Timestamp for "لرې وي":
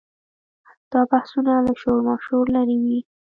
2.55-2.99